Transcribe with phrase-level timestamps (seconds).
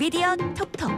[0.00, 0.90] 미디어 톡톡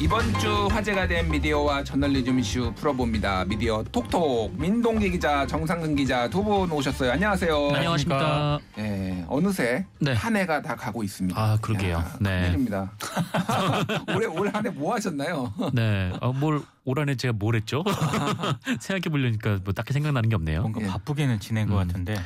[0.00, 3.44] 이번 주 화제가 된 미디어와 저널리즘 이슈 풀어봅니다.
[3.44, 7.12] 미디어 톡톡 민동기 기자, 정상근 기자 두 분 오셨어요.
[7.12, 7.70] 안녕하세요.
[7.74, 8.58] 안녕하십니까.
[8.78, 10.14] 예, 어느새 네.
[10.14, 11.40] 한 해가 다 가고 있습니다.
[11.40, 11.98] 아, 그러게요.
[11.98, 12.40] 야, 네.
[12.46, 12.90] 큰일입니다.
[14.16, 15.52] 올해 올 한 해 뭐 하셨나요?
[15.74, 16.12] 네.
[16.20, 17.84] 어, 뭘, 올 한해 제가 뭘 했죠?
[18.80, 20.62] 생각해 보려니까 뭐 딱히 생각나는 게 없네요.
[20.62, 20.86] 뭔가 예.
[20.88, 21.86] 바쁘게는 지낸 것 음.
[21.86, 22.16] 같은데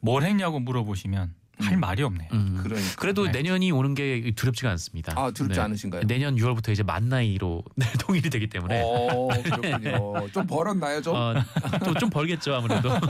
[0.00, 2.28] 뭘 했냐고 물어보시면 할 말이 없네요.
[2.32, 2.60] 음.
[2.62, 2.88] 그러니까.
[2.96, 3.32] 그래도 네.
[3.32, 5.12] 내년이 오는 게 두렵지가 않습니다.
[5.16, 5.64] 아, 두렵지 네.
[5.64, 6.02] 않으신가요?
[6.06, 10.28] 내년 6월부터 이제 만 나이로 네, 통일이 되기 때문에 어, 그렇군요.
[10.32, 11.14] 좀 벌었나요, 좀?
[11.14, 11.34] 어,
[11.84, 12.90] 또좀 벌겠죠 아무래도.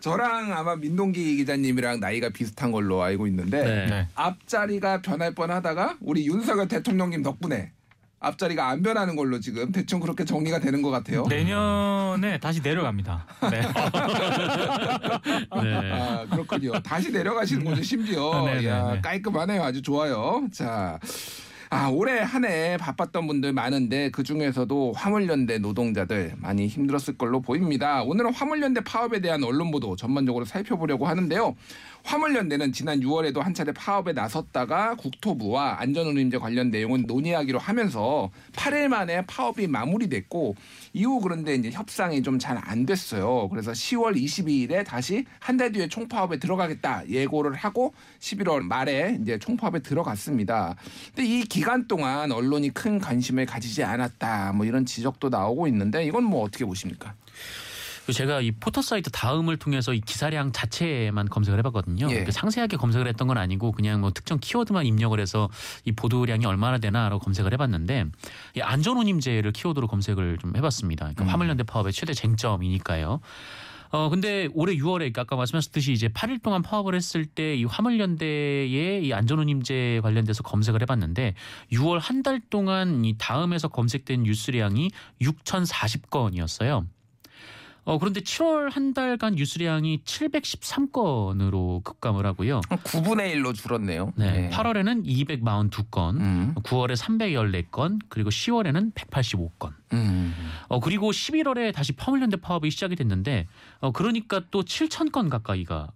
[0.00, 3.86] 저랑 아마 민동기 기자님이랑 나이가 비슷한 걸로 알고 있는데 네.
[3.86, 4.08] 네.
[4.14, 7.72] 앞자리가 변할 뻔하다가 우리 윤석열 대통령님 덕분에
[8.18, 11.24] 앞자리가 안 변하는 걸로 지금 대충 그렇게 정리가 되는 것 같아요.
[11.28, 13.26] 내년에 다시 내려갑니다.
[13.50, 13.60] 네.
[15.62, 15.92] 네.
[15.92, 16.72] 아, 그렇군요.
[16.80, 18.44] 다시 내려가시는 거죠, 심지어.
[18.46, 19.00] 네, 네, 야, 네.
[19.00, 19.62] 깔끔하네요.
[19.62, 20.46] 아주 좋아요.
[20.52, 20.98] 자.
[21.68, 28.02] 아, 올해 한 해 바빴던 분들 많은데 그 중에서도 화물연대 노동자들 많이 힘들었을 걸로 보입니다.
[28.04, 31.56] 오늘은 화물연대 파업에 대한 언론 보도 전반적으로 살펴보려고 하는데요.
[32.06, 39.26] 화물연대는 지난 6월에도 한 차례 파업에 나섰다가 국토부와 안전운임제 관련 내용은 논의하기로 하면서 8일 만에
[39.26, 40.54] 파업이 마무리됐고
[40.94, 43.48] 이후 그런데 이제 협상이 좀 잘 안 됐어요.
[43.48, 49.78] 그래서 10월 22일에 다시 한 달 뒤에 총파업에 들어가겠다 예고를 하고 11월 말에 이제 총파업에
[49.80, 50.76] 들어갔습니다.
[51.14, 54.52] 근데 이 기간 동안 언론이 큰 관심을 가지지 않았다.
[54.52, 57.14] 뭐 이런 지적도 나오고 있는데 이건 뭐 어떻게 보십니까?
[58.12, 62.06] 제가 이 포털 사이트 다음을 통해서 이 기사량 자체만 검색을 해봤거든요.
[62.06, 62.08] 예.
[62.10, 65.48] 그러니까 상세하게 검색을 했던 건 아니고 그냥 뭐 특정 키워드만 입력을 해서
[65.84, 68.06] 이 보도량이 얼마나 되나라고 검색을 해봤는데
[68.56, 71.04] 이 안전운임제를 키워드로 검색을 좀 해봤습니다.
[71.06, 71.28] 그러니까 음.
[71.28, 73.20] 화물연대 파업의 최대 쟁점이니까요.
[73.90, 79.06] 어 근데 올해 6월에 그러니까 아까 말씀하셨듯이 이제 8일 동안 파업을 했을 때 이 화물연대의
[79.06, 81.34] 이 안전운임제 관련돼서 검색을 해봤는데
[81.72, 84.90] 6월 한 달 동안 이 다음에서 검색된 뉴스량이
[85.22, 86.86] 6,040건이었어요.
[87.86, 92.60] 어 그런데 7월 한 달간 뉴스량이 713건으로 급감을 하고요.
[92.62, 94.12] 9분의 1로 줄었네요.
[94.16, 94.50] 네.
[94.50, 96.54] 8월에는 242건, 음.
[96.64, 99.72] 9월에 314건, 그리고 10월에는 185건.
[99.92, 100.34] 음.
[100.66, 103.46] 어 그리고 11월에 다시 화물연대 파업이 시작이 됐는데
[103.78, 105.92] 어 그러니까 또 7천 건 가까이가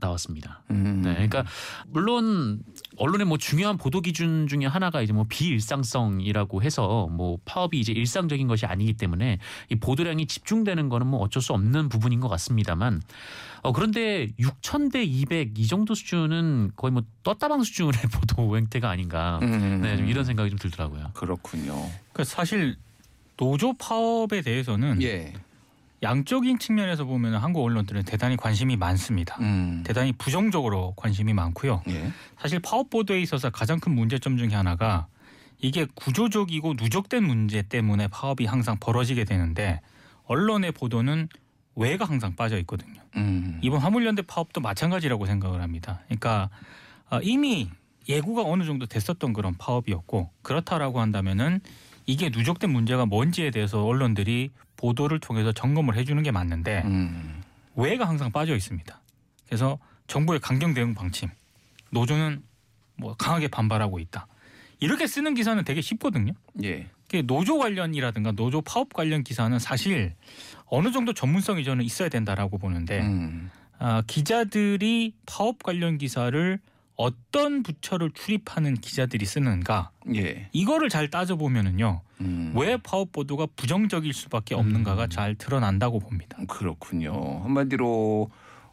[0.00, 0.62] 나왔습니다.
[0.70, 1.02] 음.
[1.02, 1.44] 네, 그러니까
[1.88, 2.62] 물론
[2.96, 8.46] 언론의 뭐 중요한 보도 기준 중에 하나가 이제 뭐 비일상성이라고 해서 뭐 파업이 이제 일상적인
[8.48, 9.38] 것이 아니기 때문에
[9.70, 13.02] 이 보도량이 집중되는 거는 뭐 어쩔 수 없는 부분인 것 같습니다만
[13.62, 19.38] 어 그런데 6천 대 200 이 정도 수준은 거의 뭐 떴다방 수준의 보도 행태가 아닌가.
[19.42, 19.80] 음.
[19.82, 21.10] 네, 좀 이런 생각이 좀 들더라고요.
[21.14, 21.90] 그렇군요.
[22.12, 22.76] 그 사실
[23.36, 25.32] 노조 파업에 대해서는 예.
[26.02, 29.36] 양적인 측면에서 보면 한국 언론들은 대단히 관심이 많습니다.
[29.40, 29.82] 음.
[29.84, 31.82] 대단히 부정적으로 관심이 많고요.
[31.88, 32.10] 예.
[32.38, 35.06] 사실 파업 보도에 있어서 가장 큰 문제점 중에 하나가
[35.58, 39.80] 이게 구조적이고 누적된 문제 때문에 파업이 항상 벌어지게 되는데
[40.24, 41.28] 언론의 보도는
[41.76, 43.00] 왜가 항상 빠져 있거든요.
[43.16, 43.58] 음.
[43.62, 46.00] 이번 화물연대 파업도 마찬가지라고 생각을 합니다.
[46.06, 46.48] 그러니까
[47.10, 47.68] 어, 이미
[48.08, 51.60] 예고가 어느 정도 됐었던 그런 파업이었고 그렇다라고 한다면은
[52.06, 57.42] 이게 누적된 문제가 뭔지에 대해서 언론들이 보도를 통해서 점검을 해주는 게 맞는데 음.
[57.76, 59.00] 왜가 항상 빠져 있습니다.
[59.46, 61.28] 그래서 정부의 강경 대응 방침,
[61.90, 62.42] 노조는
[62.96, 64.26] 뭐 강하게 반발하고 있다.
[64.80, 66.32] 이렇게 쓰는 기사는 되게 쉽거든요.
[66.62, 66.88] 예.
[67.06, 70.14] 그게 노조 관련이라든가 노조 파업 관련 기사는 사실
[70.66, 73.50] 어느 정도 전문성이 저는 있어야 된다라고 보는데 음.
[73.78, 76.58] 아, 기자들이 파업 관련 기사를
[77.00, 80.50] 어떤 부처를 출입하는 기자들이 쓰는가 예.
[80.52, 82.52] 이거를 잘 따져보면은요 음.
[82.54, 86.36] 왜 파업 보도가 부정적일 수밖에 없는가가 잘 드러난다고 봅니다.
[86.46, 87.40] 그렇군요.
[87.42, 88.30] 한마디로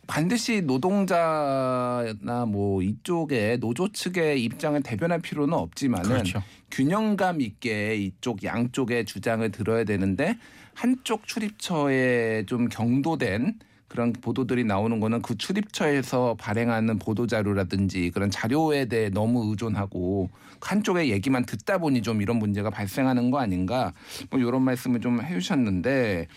[0.07, 6.43] 반드시 노동자나 뭐 이쪽에 노조 측의 입장을 대변할 필요는 없지만은 그렇죠.
[6.71, 10.37] 균형감 있게 이쪽 양쪽의 주장을 들어야 되는데
[10.73, 18.85] 한쪽 출입처에 좀 경도된 그런 보도들이 나오는 거는 그 출입처에서 발행하는 보도 자료라든지 그런 자료에
[18.85, 20.29] 대해 너무 의존하고
[20.59, 23.93] 한쪽의 얘기만 듣다 보니 좀 이런 문제가 발생하는 거 아닌가?
[24.29, 26.27] 뭐 이런 말씀을 좀 해주셨는데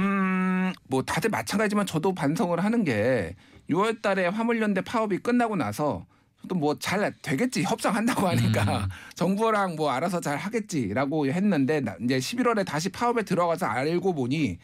[0.00, 3.36] 음, 뭐 다들 마찬가지지만 저도 반성을 하는 게
[3.70, 6.06] 6월 달에 화물연대 파업이 끝나고 나서
[6.48, 8.88] 또뭐잘 되겠지 협상한다고 하니까.
[9.14, 14.58] 정부랑 뭐 알아서 잘 하겠지라고 했는데 나- 이제 11월에 다시 파업에 들어가서 알고 보니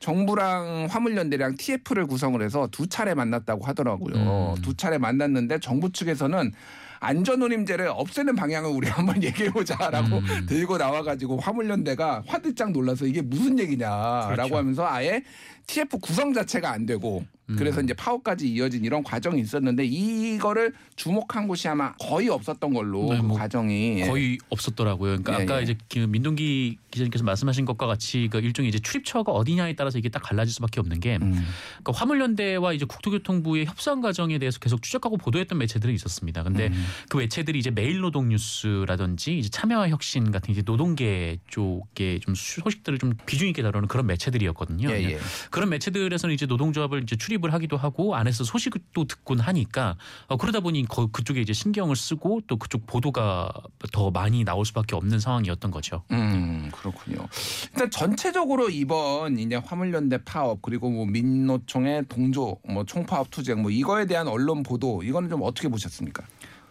[0.00, 4.54] 정부랑 화물연대랑 TF를 구성을 해서 두 차례 만났다고 하더라고요.
[4.56, 4.62] 음.
[4.62, 6.52] 두 차례 만났는데 정부 측에서는
[7.00, 10.46] 안전운임제를 없애는 방향을 우리 한번 얘기해보자라고 음.
[10.46, 14.56] 들고 나와가지고 화물연대가 화들짝 놀라서 이게 무슨 얘기냐라고 그렇죠.
[14.56, 15.22] 하면서 아예
[15.66, 17.28] TF 구성 자체가 안 되고 음.
[17.56, 23.20] 그래서 이제 파업까지 이어진 이런 과정이 있었는데 이거를 주목한 곳이 아마 거의 없었던 걸로 네,
[23.20, 24.06] 그뭐 과정이 예.
[24.06, 25.22] 거의 없었더라고요.
[25.22, 25.62] 그러니까 예, 아까 예.
[25.64, 30.20] 이제 그 민동기 기자님께서 말씀하신 것과 같이 그 일종의 이제 출입처가 어디냐에 따라서 이게 딱
[30.20, 31.44] 갈라질 수밖에 없는 게 음.
[31.82, 36.42] 그러니까 화물연대와 이제 국토교통부의 협상 과정에 대해서 계속 추적하고 보도했던 매체들이 있었습니다.
[36.42, 36.84] 근데 음.
[37.08, 43.48] 그 매체들이 이제 매일노동뉴스라든지 이제 참여와 혁신 같은 이제 노동계 쪽에 좀 소식들을 좀 비중
[43.48, 44.90] 있게 다루는 그런 매체들이었거든요.
[44.90, 45.18] 예, 예.
[45.50, 49.96] 그런 매체들에서는 이제 노동조합을 이제 출입 을 하기도 하고 안에서 소식을 또 듣곤 하니까
[50.28, 53.50] 어, 그러다 보니 거, 그쪽에 이제 신경을 쓰고 또 그쪽 보도가
[53.92, 56.02] 더 많이 나올 수밖에 없는 상황이었던 거죠.
[56.10, 57.26] 음, 그렇군요.
[57.72, 64.06] 일단 전체적으로 이번 이제 화물연대 파업 그리고 뭐 민노총의 동조 뭐 총파업 투쟁 뭐 이거에
[64.06, 66.24] 대한 언론 보도 이거는 좀 어떻게 보셨습니까?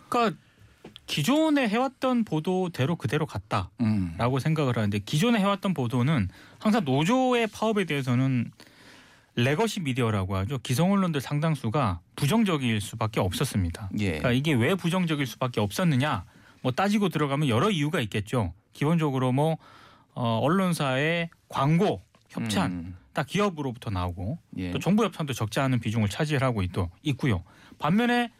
[0.07, 0.37] 그러니까
[1.09, 4.15] 기존에 해왔던 보도대로 그대로 갔다라고 음.
[4.39, 6.29] 생각을 하는데 기존에 해왔던 보도는
[6.59, 8.51] 항상 노조의 파업에 대해서는
[9.43, 10.57] legacy media라고 하죠.
[10.59, 13.89] 기성 언론들 상당수가 부정적일 수밖에 없었습니다.
[13.99, 14.05] 예.
[14.05, 16.25] 그러니까 이게 왜 부정적일 수밖에 없었느냐?
[16.61, 18.53] 뭐 따지고 들어가면 여러 이유가 있겠죠.
[18.73, 19.57] 기본적으로 뭐
[20.13, 22.95] 어, 언론사의 광고 협찬 음.
[23.13, 24.71] 다 기업으로부터 나오고 예.
[24.71, 27.43] 또 정부 협찬도 적지 않은 비중을 차지하고 있도 있고요.
[27.79, 28.31] 반면에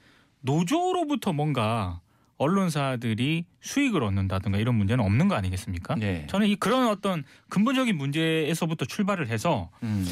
[0.41, 2.01] 노조로부터 뭔가
[2.37, 5.95] 언론사들이 수익을 얻는다든가 이런 문제는 없는 거 아니겠습니까?
[6.01, 6.25] 예.
[6.27, 10.05] 저는 이 그런 어떤 근본적인 문제에서부터 출발을 해서 음.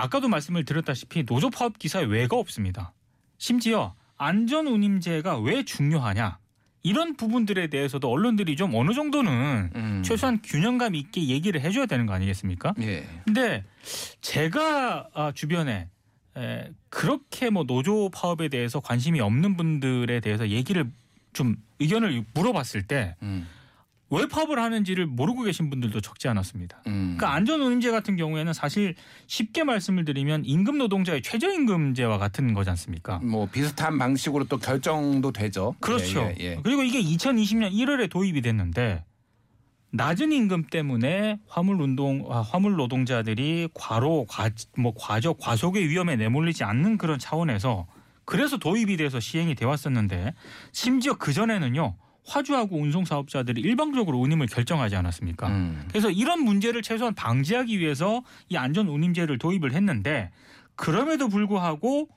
[0.00, 2.92] 아까도 말씀을 드렸다시피 노조 파업 기사에 왜가 없습니다.
[3.38, 6.38] 심지어 안전 운임제가 왜 중요하냐
[6.82, 10.02] 이런 부분들에 대해서도 언론들이 좀 어느 정도는 음.
[10.02, 12.74] 최소한 균형감 있게 얘기를 해줘야 되는 거 아니겠습니까?
[12.80, 13.06] 예.
[13.24, 13.64] 근데
[14.22, 15.88] 제가 아, 주변에
[16.36, 20.90] 에, 그렇게 뭐 노조 파업에 대해서 관심이 없는 분들에 대해서 얘기를
[21.34, 23.16] 좀 의견을 물어봤을 때
[24.10, 24.28] 왜 음.
[24.28, 26.82] 파업을 하는지를 모르고 계신 분들도 적지 않았습니다.
[26.88, 27.16] 음.
[27.16, 28.94] 그러니까 안전운임제 같은 경우에는 사실
[29.26, 33.20] 쉽게 말씀을 드리면 임금 노동자의 최저임금제와 같은 거지 않습니까?
[33.20, 35.74] 뭐 비슷한 방식으로 또 결정도 되죠.
[35.80, 36.20] 그렇죠.
[36.22, 36.60] 예, 예, 예.
[36.62, 39.04] 그리고 이게 2020년 1월에 도입이 됐는데
[39.92, 46.64] 낮은 임금 때문에 화물 운동 아, 화물 노동자들이 과로 과, 뭐 과적 과속의 위험에 내몰리지
[46.64, 47.86] 않는 그런 차원에서
[48.24, 50.34] 그래서 도입이 돼서 시행이 되어 왔었는데
[50.72, 55.48] 심지어 그 전에는요 화주하고 운송 사업자들이 일방적으로 운임을 결정하지 않았습니까?
[55.48, 55.84] 음.
[55.88, 60.30] 그래서 이런 문제를 최소한 방지하기 위해서 이 안전 운임제를 도입을 했는데
[60.76, 62.08] 그럼에도 불구하고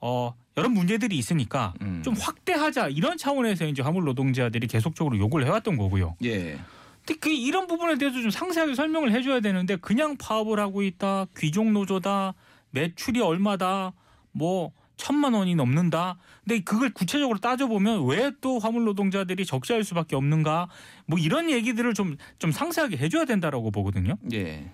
[0.00, 2.02] 어 여러 문제들이 있으니까 음.
[2.04, 6.16] 좀 확대하자 이런 차원에서 이제 화물 노동자들이 계속적으로 요구를 해왔던 거고요.
[6.24, 6.58] 예.
[7.06, 11.70] 근데 그 이런 부분에 대해서 좀 상세하게 설명을 해줘야 되는데 그냥 파업을 하고 있다, 귀족
[11.70, 12.34] 노조다,
[12.70, 13.92] 매출이 얼마다,
[14.32, 16.18] 뭐 천만 원이 넘는다.
[16.44, 20.68] 근데 그걸 구체적으로 따져보면 왜 또 화물 노동자들이 적자일 수밖에 없는가?
[21.06, 24.16] 뭐 이런 얘기들을 좀 좀 상세하게 해줘야 된다라고 보거든요.
[24.32, 24.70] 예.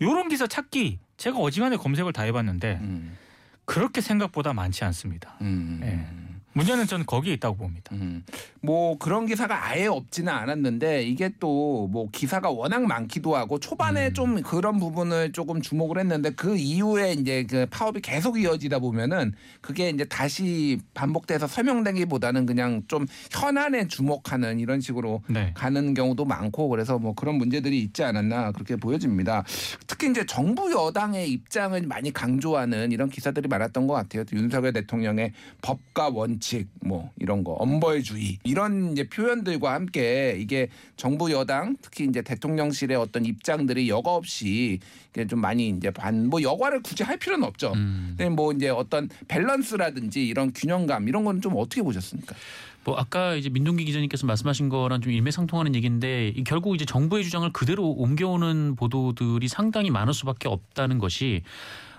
[0.00, 3.16] 요런 기사 찾기 제가 어지간해 검색을 다 해봤는데 음.
[3.64, 5.36] 그렇게 생각보다 많지 않습니다.
[5.42, 5.80] 음.
[5.82, 6.33] 예.
[6.54, 7.94] 문제는 저는 거기에 있다고 봅니다.
[7.94, 8.24] 음.
[8.60, 14.14] 뭐 그런 기사가 아예 없지는 않았는데 이게 또 뭐 기사가 워낙 많기도 하고 초반에 음.
[14.14, 19.90] 좀 그런 부분을 조금 주목을 했는데 그 이후에 이제 그 파업이 계속 이어지다 보면은 그게
[19.90, 25.52] 이제 다시 반복돼서 설명되기보다는 그냥 좀 현안에 주목하는 이런 식으로 네.
[25.54, 29.44] 가는 경우도 많고 그래서 뭐 그런 문제들이 있지 않았나 그렇게 보여집니다.
[29.86, 34.24] 특히 이제 정부 여당의 입장을 많이 강조하는 이런 기사들이 많았던 것 같아요.
[34.32, 35.32] 윤석열 대통령의
[35.62, 36.43] 법과 원칙
[36.80, 43.24] 뭐 이런 거 엄벌주의 이런 이제 표현들과 함께 이게 정부 여당 특히 이제 대통령실의 어떤
[43.24, 44.78] 입장들이 여과 없이
[45.28, 47.72] 좀 많이 이제 반뭐 여과를 굳이 할 필요는 없죠.
[47.74, 48.14] 음.
[48.16, 52.34] 근데 뭐 이제 어떤 밸런스라든지 이런 균형감 이런 거는 좀 어떻게 보셨습니까?
[52.84, 57.50] 뭐 아까 이제 민동기 기자님께서 말씀하신 거랑 좀 일맥상통하는 얘기인데 이 결국 이제 정부의 주장을
[57.52, 61.42] 그대로 옮겨오는 보도들이 상당히 많을 수밖에 없다는 것이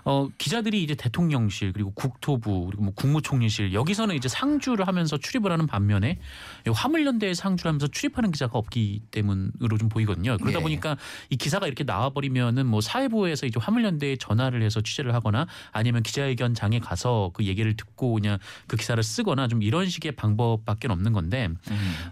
[0.08, 5.66] 어 기자들이 이제 대통령실 그리고 국토부 그리고 뭐 국무총리실 여기서는 이제 상주를 하면서 출입을 하는
[5.66, 6.20] 반면에
[6.64, 10.36] 이 화물연대에 상주를 하면서 출입하는 기자가 없기 때문으로 좀 보이거든요.
[10.38, 10.62] 그러다 네.
[10.62, 10.96] 보니까
[11.28, 16.78] 이 기사가 이렇게 나와 버리면은 뭐 사회부에서 이제 화물연대에 전화를 해서 취재를 하거나 아니면 기자회견장에
[16.78, 21.48] 가서 그 얘기를 듣고 그냥 그 기사를 쓰거나 좀 이런 식의 방법밖에 없는 건데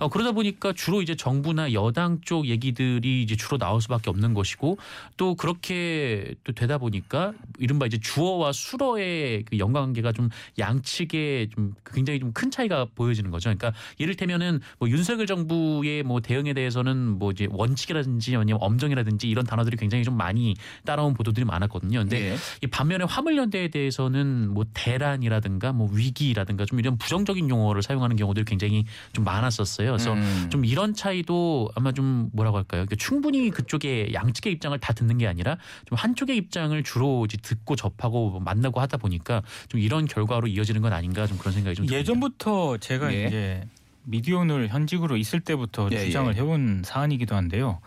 [0.00, 4.78] 어, 그러다 보니까 주로 이제 정부나 여당 쪽 얘기들이 이제 주로 나올 수밖에 없는 것이고
[5.16, 12.20] 또 그렇게 또 되다 보니까 이른바 이제 주어와 수어의 그 연관관계가 좀 양측에 좀 굉장히
[12.20, 13.44] 좀 큰 차이가 보여지는 거죠.
[13.44, 19.76] 그러니까 이를테면은 뭐 윤석열 정부의 뭐 대응에 대해서는 뭐 이제 원칙이라든지 아니면 엄정이라든지 이런 단어들이
[19.76, 22.00] 굉장히 좀 많이 따라온 보도들이 많았거든요.
[22.00, 22.36] 근데 예.
[22.62, 28.84] 이 반면에 화물연대에 대해서는 뭐 대란이라든가 뭐 위기라든가 좀 이런 부정적인 용어를 사용하는 경우들이 굉장히
[29.12, 29.92] 좀 많았었어요.
[29.92, 30.48] 그래서 음.
[30.50, 32.84] 좀 이런 차이도 아마 좀 뭐라고 할까요?
[32.84, 37.73] 그러니까 충분히 그쪽에 양측의 입장을 다 듣는 게 아니라 좀 한쪽의 입장을 주로 이제 듣고
[37.74, 41.86] 뵙고 접하고 만나고 하다 보니까 좀 이런 결과로 이어지는 건 아닌가 좀 그런 생각이 좀
[41.86, 41.98] 듭니다.
[41.98, 43.26] 예전부터 제가 예.
[43.26, 43.64] 이제
[44.04, 46.38] 미디어오늘 현직으로 있을 때부터 예, 주장을 예.
[46.38, 47.80] 해온 사안이기도 한데요.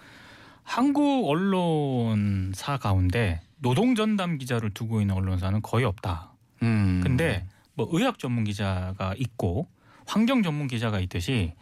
[0.64, 6.32] 한국 언론사 가운데 노동 전담 기자를 두고 있는 언론사는 거의 없다.
[6.64, 7.02] 음.
[7.04, 9.68] 근데 뭐 의학 전문 기자가 있고
[10.06, 11.54] 환경 전문 기자가 있듯이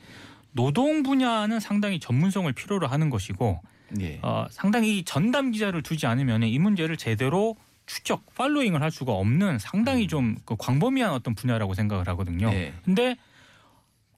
[0.51, 3.61] 노동 분야는 상당히 전문성을 필요로 하는 것이고
[3.99, 4.19] 예.
[4.23, 9.59] 어, 상당히 이 전담 기자를 두지 않으면 이 문제를 제대로 추적, 팔로잉을 할 수가 없는
[9.59, 12.51] 상당히 좀 그 광범위한 어떤 분야라고 생각을 하거든요.
[12.51, 12.73] 예.
[12.83, 13.17] 근데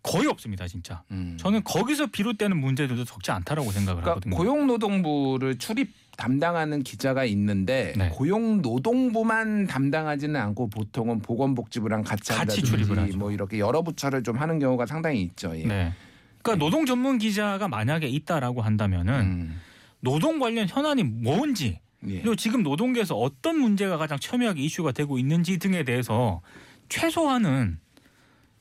[0.03, 1.03] 거의 없습니다, 진짜.
[1.11, 1.37] 음.
[1.39, 4.35] 저는 거기서 비롯되는 문제들도 적지 않다라고 생각을 그러니까 하거든요.
[4.35, 8.09] 고용노동부를 출입 담당하는 기자가 있는데 네.
[8.09, 13.17] 고용노동부만 담당하지는 않고 보통은 보건복지부랑 같이 같이 출입을 하죠.
[13.17, 15.55] 뭐 이렇게 여러 부처를 좀 하는 경우가 상당히 있죠.
[15.57, 15.65] 예.
[15.65, 15.93] 네.
[16.41, 19.61] 그러니까 노동 전문 기자가 만약에 있다라고 한다면은 음.
[19.99, 22.21] 노동 관련 현안이 뭔지 예.
[22.21, 26.41] 그리고 지금 노동계에서 어떤 문제가 가장 첨예하게 이슈가 되고 있는지 등에 대해서
[26.89, 27.79] 최소한은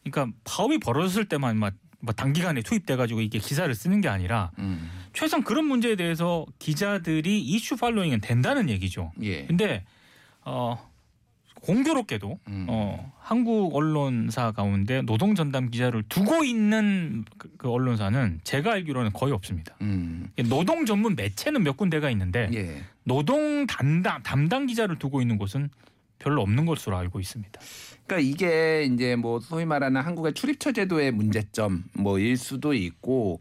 [0.05, 4.91] 그러니까 파업이 벌어졌을 때만 막, 막 단기간에 투입돼 가지고 이게 기사를 쓰는 게 아니라 음.
[5.13, 9.13] 최소한 그런 문제에 대해서 기자들이 이슈 팔로잉은 된다는 얘기죠.
[9.23, 9.47] 예.
[9.47, 9.85] 근데
[10.45, 10.91] 어
[11.67, 12.67] 공교롭게도 음.
[12.69, 19.33] 어 한국 언론사 가운데 노동 전담 기자를 두고 있는 그, 그 언론사는 제가 알기로는 거의
[19.33, 19.75] 없습니다.
[19.81, 20.31] 음.
[20.49, 22.83] 노동 전문 매체는 몇 군데가 있는데 예.
[23.03, 25.71] 노동 담당 담당 기자를 두고 있는 곳은
[26.21, 27.61] 별로 없는 것으로 알고 있습니다.
[28.07, 33.41] 그러니까 이게 이제 뭐 소위 말하는 한국의 출입처 제도의 문제점 뭐일 수도 있고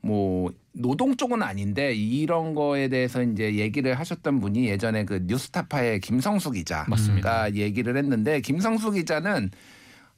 [0.00, 6.50] 뭐 노동 쪽은 아닌데 이런 거에 대해서 이제 얘기를 하셨던 분이 예전에 그 뉴스타파의 김성수
[6.50, 7.54] 기자가 맞습니다.
[7.54, 9.50] 얘기를 했는데 김성수 기자는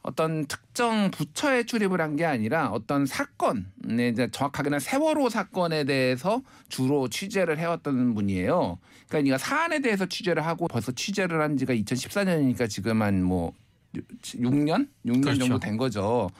[0.03, 7.09] 어떤 특정 부처에 출입을 한 게 아니라 어떤 사건에 이제 정확하게는 세월호 사건에 대해서 주로
[7.09, 8.79] 취재를 해왔던 분이에요.
[9.09, 13.53] 그러니까 이가 사안에 대해서 취재를 하고 벌써 취재를 한 지가 2014년이니까 지금 한 뭐
[13.95, 14.89] 6년?
[15.07, 15.39] 6년 그렇죠.
[15.41, 16.31] 정도 된 거죠.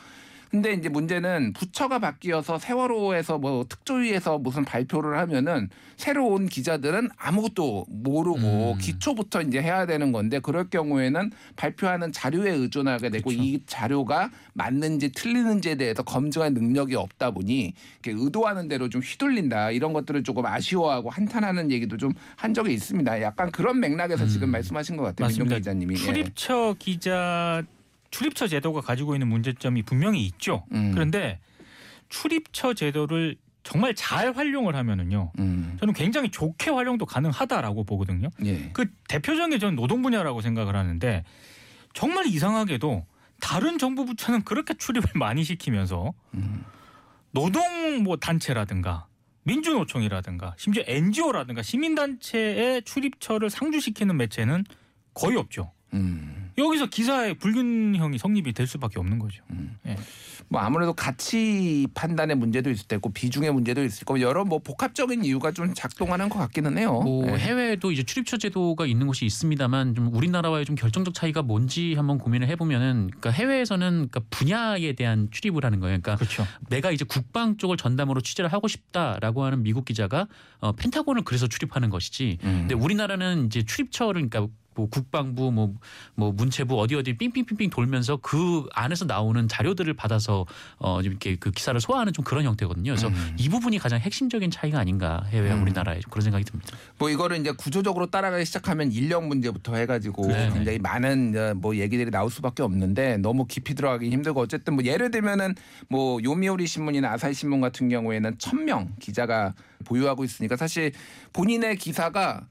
[0.51, 7.87] 근데 이제 문제는 부처가 바뀌어서 세월호에서 뭐 특조위에서 무슨 발표를 하면은 새로 온 기자들은 아무것도
[7.89, 8.79] 모르고 음.
[8.79, 13.43] 기초부터 이제 해야 되는 건데 그럴 경우에는 발표하는 자료에 의존하게 되고 그렇죠.
[13.43, 19.93] 이 자료가 맞는지 틀리는지에 대해서 검증할 능력이 없다 보니 이렇게 의도하는 대로 좀 휘둘린다 이런
[19.93, 23.23] 것들을 조금 아쉬워하고 한탄하는 얘기도 좀 한 적이 있습니다.
[23.23, 24.29] 약간 그런 맥락에서 음.
[24.29, 25.29] 지금 말씀하신 것 같아요.
[25.29, 25.95] 민동기 기자님이.
[25.95, 25.99] 예.
[25.99, 27.63] 출입처 기자
[28.11, 30.65] 출입처 제도가 가지고 있는 문제점이 분명히 있죠.
[30.73, 30.93] 음.
[30.93, 31.41] 그런데
[32.09, 35.33] 출입처 제도를 정말 잘 활용을 하면은요.
[35.39, 35.77] 음.
[35.81, 38.31] 저는 굉장히 좋게 활용도 가능하다라고 보거든요.
[38.45, 38.71] 예.
[38.73, 41.25] 그 대표적인 게 저는 노동 분야라고 생각을 하는데
[41.93, 43.05] 정말 이상하게도
[43.41, 46.65] 다른 정부 부처는 그렇게 출입을 많이 시키면서 음.
[47.31, 49.07] 노동 뭐 단체라든가
[49.43, 54.65] 민주노총이라든가 심지어 NGO라든가 시민단체의 출입처를 상주시키는 매체는
[55.15, 55.73] 거의 없죠.
[55.95, 56.51] 음.
[56.59, 59.43] 여기서 기사의 불균형이 성립이 될 수밖에 없는 거죠.
[59.87, 59.97] 예.
[60.49, 65.53] 뭐 아무래도 가치 판단의 문제도 있을 테고 비중의 문제도 있을 거고 여러 뭐 복합적인 이유가
[65.53, 67.01] 좀 작동하는 것 같기는 해요.
[67.01, 67.37] 뭐 예.
[67.37, 72.49] 해외에도 이제 출입처 제도가 있는 곳이 있습니다만 좀 우리나라와의 좀 결정적 차이가 뭔지 한번 고민을
[72.49, 76.01] 해보면은 그러니까 해외에서는 그러니까 분야에 대한 출입을 하는 거예요.
[76.01, 76.47] 그러니까 그렇죠.
[76.71, 80.27] 내가 이제 국방 쪽을 전담으로 취재를 하고 싶다라고 하는 미국 기자가
[80.61, 82.39] 어, 펜타곤을 그래서 출입하는 것이지.
[82.43, 82.67] 음.
[82.67, 85.75] 근데 우리나라는 이제 출입처를 그러니까 뭐 국방부 뭐,
[86.15, 91.79] 뭐 문체부 어디 어디 삥삥삥삥 돌면서 그 안에서 나오는 자료들을 받아서 어좀 이렇게 그 기사를
[91.81, 92.93] 소화하는 좀 그런 형태거든요.
[92.93, 93.35] 그래서 음.
[93.37, 95.63] 이 부분이 가장 핵심적인 차이가 아닌가 해외와 음.
[95.63, 96.77] 우리나라에 좀 그런 생각이 듭니다.
[96.97, 100.51] 뭐 이거를 이제 구조적으로 따라가기 시작하면 인력 문제부터 해가지고 네.
[100.55, 105.11] 굉장히 많은 이제 뭐 얘기들이 나올 수밖에 없는데 너무 깊이 들어가기 힘들고 어쨌든 뭐 예를
[105.11, 105.57] 들면은
[105.89, 109.55] 뭐 요미우리 신문이나 아사히 신문 같은 경우에는 천 명 기자가
[109.85, 110.93] 보유하고 있으니까 사실
[111.33, 112.47] 본인의 기사가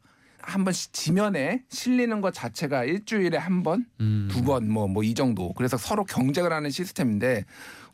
[0.47, 4.29] 한 번씩 지면에 실리는 것 자체가 일주일에 한 번, 음.
[4.31, 5.51] 두 번, 뭐 뭐 이 정도.
[5.53, 7.43] 그래서 서로 경쟁을 하는 시스템인데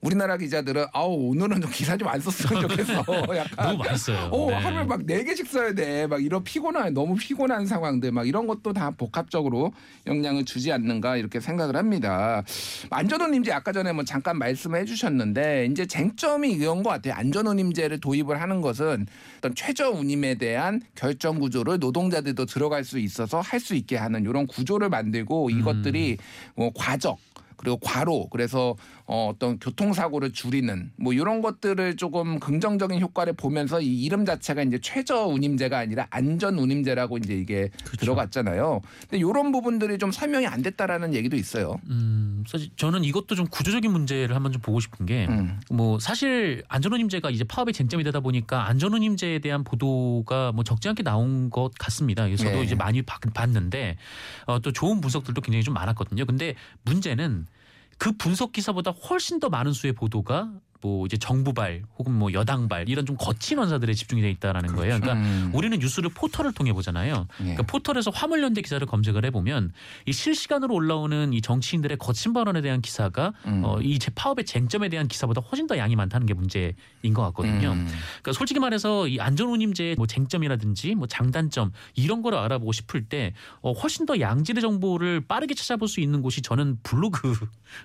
[0.04, 2.94] 우리나라 기자들은 아우 오늘은 좀 기사 좀 안 썼으면 좋겠어.
[3.38, 4.30] 약간 너무 많았어요.
[4.32, 4.56] 어, 네.
[4.58, 6.06] 하루에 막 네 개씩 써야 돼.
[6.08, 9.74] 막 이런 피곤한 너무 피곤한 상황들 막 이런 것도 다 복합적으로
[10.06, 12.44] 영향을 주지 않는가 이렇게 생각을 합니다.
[12.90, 17.14] 안전운임제 아까 전에 뭐 잠깐 말씀해 주셨는데 이제 쟁점이 이런 것 같아요.
[17.16, 19.08] 안전운임제를 도입을 하는 것은
[19.38, 24.46] 어떤 최저 운임에 대한 결정 구조를 노동자들도 들어갈 수 있어서 할 수 있게 하는 이런
[24.46, 26.18] 구조를 만들고 이것들이
[26.54, 27.18] 뭐 과적
[27.56, 34.02] 그리고 과로 그래서 어, 어떤 교통사고를 줄이는 뭐 이런 것들을 조금 긍정적인 효과를 보면서 이
[34.04, 37.70] 이름 자체가 이제 최저 운임제가 아니라 안전 운임제라고 이제 이게
[38.00, 38.82] 들어갔잖아요.
[39.02, 41.76] 근데 이런 부분들이 좀 설명이 안 됐다라는 얘기도 있어요.
[41.90, 45.60] 음, 사실 저는 이것도 좀 구조적인 문제를 한번 좀 보고 싶은 게 음.
[45.70, 50.88] 뭐 사실 안전 운임제가 이제 파업의 쟁점이 되다 보니까 안전 운임제에 대한 보도가 뭐 적지
[50.90, 52.24] 않게 나온 것 같습니다.
[52.26, 52.64] 그래서 저도 네.
[52.64, 53.98] 이제 많이 봐- 봤는데
[54.46, 56.26] 어, 또 좋은 분석들도 굉장히 좀 많았거든요.
[56.26, 57.48] 근데 문제는
[57.98, 60.52] 그 분석 기사보다 훨씬 더 많은 수의 보도가
[60.84, 65.00] 뭐 이제 정부발 혹은 뭐 여당발 이런 좀 거친 언사들에 집중이 돼 있다라는 거예요.
[65.00, 65.50] 그러니까 음.
[65.54, 67.26] 우리는 뉴스를 포털을 통해 보잖아요.
[67.40, 67.44] 예.
[67.44, 69.72] 그러니까 포털에서 화물연대 기사를 검색을 해보면
[70.06, 73.62] 이 실시간으로 올라오는 이 정치인들의 거친 발언에 대한 기사가 음.
[73.64, 76.74] 어, 이 제- 파업의 쟁점에 대한 기사보다 훨씬 더 양이 많다는 게 문제인
[77.14, 77.72] 것 같거든요.
[77.72, 77.88] 음.
[78.22, 83.72] 그러니까 솔직히 말해서 이 안전운임제의 뭐 쟁점이라든지 뭐 장단점 이런 거를 알아보고 싶을 때 어,
[83.72, 87.36] 훨씬 더 양질의 정보를 빠르게 찾아볼 수 있는 곳이 저는 블로그를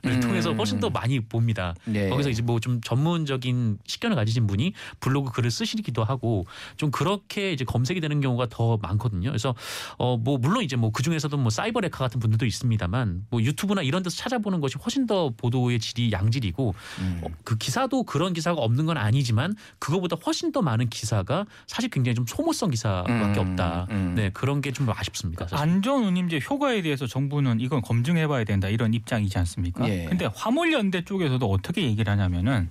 [0.07, 0.21] 음.
[0.21, 1.75] 통해서 훨씬 더 많이 봅니다.
[1.95, 2.09] 예.
[2.09, 8.01] 거기서 이제 뭐좀 전문적인 식견을 가지신 분이 블로그 글을 쓰시기도 하고 좀 그렇게 이제 검색이
[8.01, 9.31] 되는 경우가 더 많거든요.
[9.31, 9.55] 그래서
[9.99, 13.83] 어 뭐 물론 이제 뭐 그 중에서도 뭐 사이버 레카 같은 분들도 있습니다만 뭐 유튜브나
[13.83, 17.21] 이런 데서 찾아보는 것이 훨씬 더 보도의 질이 양질이고 음.
[17.25, 22.15] 어, 그 기사도 그런 기사가 없는 건 아니지만 그거보다 훨씬 더 많은 기사가 사실 굉장히
[22.17, 23.87] 좀 소모성 기사밖에 음, 없다.
[23.91, 24.15] 음.
[24.17, 25.47] 네 그런 게 좀 아쉽습니다.
[25.49, 25.57] 사실.
[25.57, 29.89] 안전 운임제 효과에 대해서 정부는 이건 검증해봐야 된다 이런 입장이지 않습니까?
[29.89, 30.05] 예.
[30.09, 32.69] 근데 화물연대 쪽에서도 어떻게 얘기를 하냐면은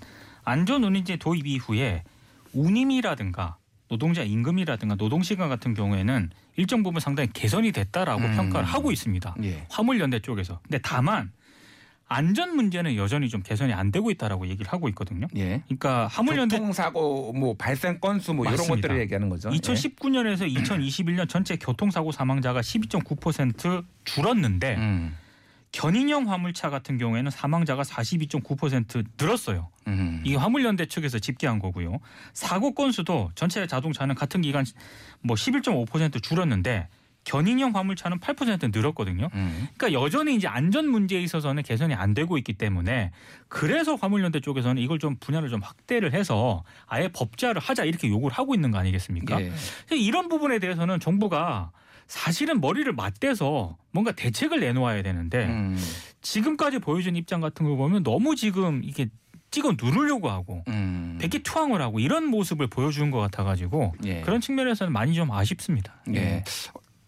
[0.48, 2.04] 안전 운임제 도입 이후에
[2.54, 3.58] 운임이라든가
[3.90, 8.36] 노동자 임금이라든가 노동시간 같은 경우에는 일정 부분 상당히 개선이 됐다라고 음.
[8.36, 9.36] 평가를 하고 있습니다.
[9.44, 9.66] 예.
[9.70, 10.60] 화물연대 쪽에서.
[10.64, 11.34] 근데 다만
[12.08, 15.28] 안전 문제는 여전히 좀 개선이 안 되고 있다라고 얘기를 하고 있거든요.
[15.36, 15.64] 예.
[15.66, 18.76] 그러니까 화물연대 교통사고 뭐 발생 건수 뭐 이런 맞습니다.
[18.88, 19.50] 것들을 얘기하는 거죠.
[19.52, 19.58] 예.
[19.58, 24.76] 2019년에서 2021년 전체 교통사고 사망자가 12.9% 줄었는데 예.
[24.76, 25.18] 음.
[25.74, 29.70] 견인형 화물차 같은 경우에는 사망자가 42.9% 늘었어요.
[29.88, 30.22] 음.
[30.24, 32.00] 이게 화물연대 측에서 집계한 거고요.
[32.34, 34.66] 사고 건수도 전체 자동차는 같은 기간
[35.22, 36.88] 뭐 11.5% 줄었는데
[37.24, 39.28] 견인형 화물차는 8% 늘었거든요.
[39.34, 39.68] 음.
[39.76, 43.12] 그러니까 여전히 이제 안전 문제에 있어서는 개선이 안 되고 있기 때문에
[43.50, 48.56] 그래서 화물연대 쪽에서는 이걸 좀 분야를 좀 확대를 해서 아예 법제화를 하자 이렇게 요구를 하고
[48.56, 49.42] 있는 거 아니겠습니까?
[49.42, 49.52] 예.
[49.92, 51.72] 이런 부분에 대해서는 정부가
[52.08, 55.78] 사실은 머리를 맞대서 뭔가 대책을 내놓아야 되는데 음.
[56.22, 59.10] 지금까지 보여준 입장 같은 거 보면 너무 지금 이게
[59.52, 61.18] 찍어 누르려고 하고 음.
[61.20, 64.22] 백기 투항을 하고 이런 모습을 보여주는 것 같아가지고 예.
[64.22, 65.96] 그런 측면에서는 많이 좀 아쉽습니다.
[66.14, 66.44] 예.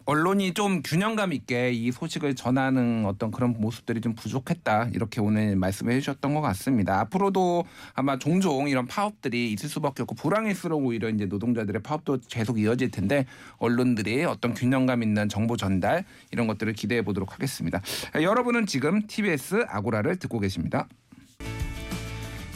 [0.10, 6.00] 언론이 좀 균형감 있게 이 소식을 전하는 어떤 그런 모습들이 좀 부족했다 이렇게 오늘 말씀해
[6.00, 7.00] 주셨던 것 같습니다.
[7.02, 12.90] 앞으로도 아마 종종 이런 파업들이 있을 수밖에 없고 불황일수록 오히려 이제 노동자들의 파업도 계속 이어질
[12.90, 17.80] 텐데 언론들이 어떤 균형감 있는 정보 전달 이런 것들을 기대해 보도록 하겠습니다.
[18.16, 20.88] 여러분은 지금 TBS 아고라를 듣고 계십니다.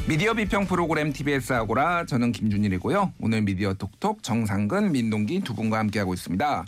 [0.07, 3.13] 미디어 비평 프로그램 TBS 아고라 저는 김준일이고요.
[3.21, 6.65] 오늘 미디어 톡톡 정상근 민동기 두 분과 함께하고 있습니다.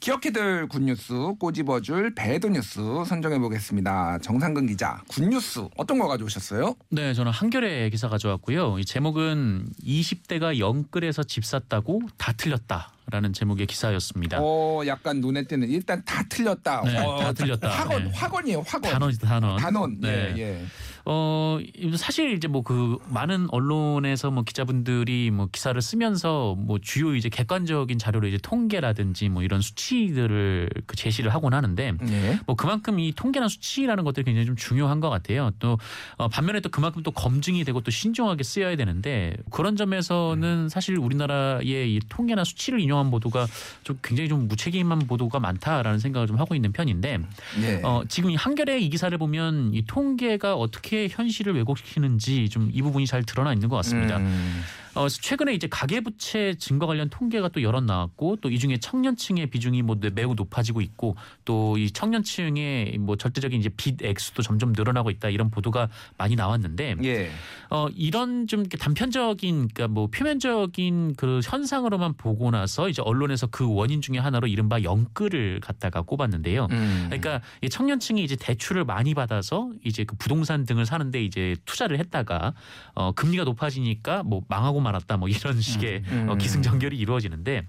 [0.00, 4.18] 기억해둘 good news 꼬집어줄 bad news 선정해 보겠습니다.
[4.18, 6.74] 정상근 기자 good news 어떤 거 가져오셨어요?
[6.90, 8.78] 네, 저는 한겨레 기사 가져왔고요.
[8.78, 14.38] 이 제목은 20대가 영끌해서 집 샀다고 다 틀렸다 라는 제목의 기사였습니다.
[14.42, 16.82] 어 약간 눈에 띄는 일단 다 틀렸다.
[16.82, 17.68] 네, 어, 다 틀렸다.
[17.70, 18.10] 학원 네.
[18.14, 18.92] 학원이에요 학원.
[18.92, 19.56] 단원이죠, 단원.
[19.56, 20.00] 단원.
[20.00, 20.34] 네.
[20.36, 20.64] 예, 예.
[21.06, 21.58] 어
[21.96, 27.98] 사실 이제 뭐 그 많은 언론에서 뭐 기자분들이 뭐 기사를 쓰면서 뭐 주요 이제 객관적인
[27.98, 32.40] 자료로 이제 통계라든지 뭐 이런 수치들을 그 제시를 하곤 하는데 예.
[32.46, 35.50] 뭐 그만큼 이 통계나 수치라는 것들이 굉장히 좀 중요한 것 같아요.
[35.58, 35.78] 또
[36.16, 41.94] 어, 반면에 또 그만큼 또 검증이 되고 또 신중하게 쓰여야 되는데 그런 점에서는 사실 우리나라의
[41.94, 43.46] 이 통계나 수치를 인용한 보도가
[43.84, 47.18] 좀 굉장히 좀 무책임한 보도가 많다라는 생각을 좀 하고 있는 편인데
[47.62, 47.80] 예.
[47.82, 53.06] 어, 지금 이 한겨레 이 기사를 보면 이 통계가 어떻게 현실을 왜곡시키는지 좀 이 부분이
[53.06, 54.16] 잘 드러나 있는 것 같습니다.
[54.18, 54.62] 음.
[54.94, 59.82] 어, 최근에 이제 가계부채 증가 관련 통계가 또 여러 나왔고 또 이 중에 청년층의 비중이
[59.82, 65.28] 뭐 매우 높아지고 있고 또 이 청년층의 뭐 절대적인 이제 빚 액수도 점점 늘어나고 있다
[65.28, 67.30] 이런 보도가 많이 나왔는데 예.
[67.70, 74.00] 어 이런 좀 단편적인 그러니까 뭐 표면적인 그 현상으로만 보고 나서 이제 언론에서 그 원인
[74.00, 76.68] 중에 하나로 이른바 영끌을 갖다가 꼽았는데요.
[76.70, 77.04] 음.
[77.06, 82.54] 그러니까 이 청년층이 이제 대출을 많이 받아서 이제 그 부동산 등을 사는데 이제 투자를 했다가
[82.94, 86.28] 어 금리가 높아지니까 뭐 망하고 말았다 뭐 이런 식의 음.
[86.30, 87.66] 어, 기승전결이 이루어지는데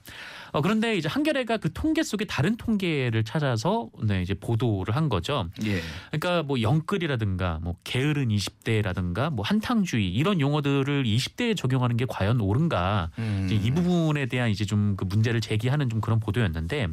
[0.52, 5.50] 어 그런데 이제 한겨레가 그 통계 속에 다른 통계를 찾아서 네 이제 보도를 한 거죠.
[5.66, 5.82] 예.
[6.12, 13.10] 그러니까 뭐 영끌이라든가 뭐 게으른 20대라든가 뭐 한탕주의 이런 용어들을 20대에 적용하는 게 과연 옳은가
[13.20, 13.50] 음.
[13.52, 16.88] 이 부분에 대한 이제 좀 그 문제를 제기하는 좀 그런 보도였는데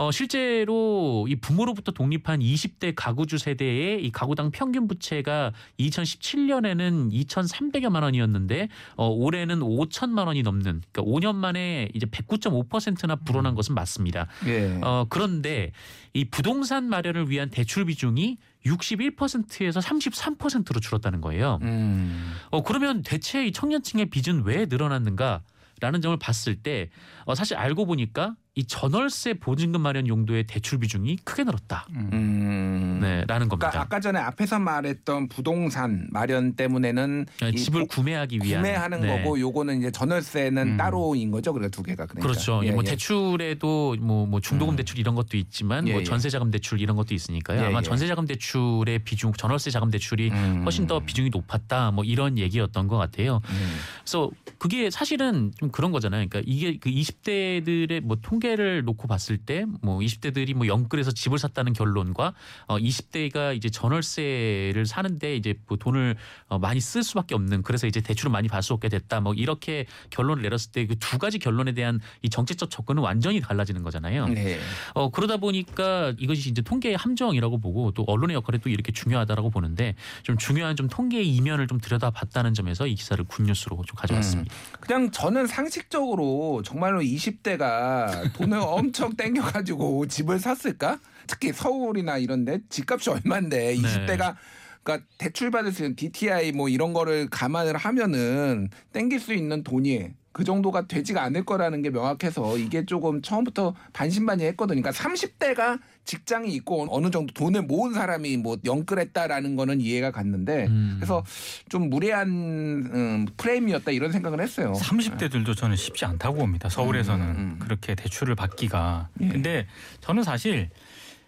[0.00, 8.70] 어, 실제로 이 부모로부터 독립한 20대 가구주 세대의 이 가구당 평균 부채가 2017년에는 2,300여만 원이었는데
[8.96, 14.26] 어, 올해는 5천만 원이 넘는 그러니까 5년 만에 이제 109.5%나 불어난 것은 맞습니다.
[14.46, 14.78] 예.
[14.80, 15.72] 어, 그런데
[16.14, 21.58] 이 부동산 마련을 위한 대출 비중이 61%에서 33%로 줄었다는 거예요.
[21.60, 22.32] 음.
[22.48, 25.42] 어, 그러면 대체 이 청년층의 빚은 왜 늘어났는가?
[25.80, 26.88] 라는 점을 봤을 때
[27.24, 31.86] 어, 사실 알고 보니까 이 전월세 보증금 마련 용도의 대출 비중이 크게 늘었다.
[31.94, 32.98] 음.
[33.00, 33.70] 네, 라는 겁니다.
[33.70, 39.02] 그러니까 아까 전에 앞에서 말했던 부동산 마련 때문에는 네, 이 집을 부- 구매하기 위한 구매하는
[39.02, 39.22] 네.
[39.22, 40.76] 거고 요거는 이제 전월세는 음.
[40.76, 41.52] 따로인 거죠.
[41.52, 42.20] 그러니까 두 개가 그러니까.
[42.28, 42.60] 그렇죠.
[42.64, 42.90] 예, 뭐 예.
[42.90, 44.76] 대출에도 뭐, 뭐 중도금 음.
[44.76, 46.04] 대출 이런 것도 있지만 예, 뭐 예.
[46.04, 47.62] 전세자금 대출 이런 것도 있으니까요.
[47.62, 47.82] 예, 아마 예.
[47.82, 50.62] 전세자금 대출의 비중, 전월세 자금 대출이 음.
[50.64, 51.92] 훨씬 더 비중이 높았다.
[51.92, 53.40] 뭐 이런 얘기였던 것 같아요.
[53.48, 53.76] 음.
[54.00, 56.26] 그래서 그게 사실은 좀 그런 거잖아요.
[56.28, 61.72] 그러니까 이게 그 20대들의 뭐통 계를 놓고 봤을 때 뭐 20대들이 뭐 영끌에서 집을 샀다는
[61.72, 62.34] 결론과
[62.66, 66.16] 어 20대가 이제 전월세를 사는데 이제 뭐 돈을
[66.48, 69.20] 어 많이 쓸 수밖에 없는 그래서 이제 대출을 많이 받을 수 없게 됐다.
[69.20, 73.82] 뭐 이렇게 결론을 내렸을 때 그 두 가지 결론에 대한 이 정책적 접근은 완전히 달라지는
[73.82, 74.28] 거잖아요.
[74.28, 74.58] 네.
[74.94, 79.94] 어 그러다 보니까 이것이 이제 통계의 함정이라고 보고 또 언론의 역할이 또 이렇게 중요하다라고 보는데
[80.22, 84.54] 좀 중요한 좀 통계의 이면을 좀 들여다봤다는 점에서 이 기사를 굿뉴스로 좀 가져왔습니다.
[84.80, 90.98] 그냥 저는 상식적으로 정말로 20대가 돈을 엄청 땡겨가지고 집을 샀을까?
[91.26, 94.34] 특히 서울이나 이런데 집값이 얼마인데 20대가
[94.82, 100.10] 그러니까 대출 받을 수 있는 DTI 뭐 이런 거를 감안을 하면은 땡길 수 있는 돈이
[100.32, 104.80] 그 정도가 되지가 않을 거라는 게 명확해서 이게 조금 처음부터 반신반의했거든요.
[104.80, 110.94] 그러니까 30대가 직장이 있고 어느 정도 돈을 모은 사람이 뭐 영끌했다라는 거는 이해가 갔는데 음.
[110.96, 111.24] 그래서
[111.68, 114.72] 좀 무례한 음, 프레임이었다 이런 생각을 했어요.
[114.76, 116.68] 30대들도 저는 쉽지 않다고 봅니다.
[116.68, 117.56] 서울에서는 음, 음.
[117.58, 119.08] 그렇게 대출을 받기가.
[119.22, 119.28] 예.
[119.28, 119.66] 근데
[120.00, 120.70] 저는 사실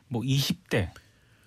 [0.07, 0.91] 뭐 20대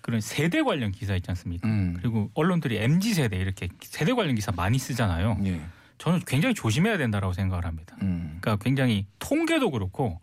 [0.06, 1.66] 그런 세대 관련 기사 있지 않습니까?
[1.66, 1.96] 음.
[1.98, 5.36] 그리고 언론들이 MZ 세대 이렇게 세대 관련 기사 많이 쓰잖아요.
[5.46, 5.60] 예.
[5.98, 7.96] 저는 굉장히 조심해야 된다라고 생각을 합니다.
[8.02, 8.38] 음.
[8.40, 10.20] 그러니까 굉장히 통계도 그렇고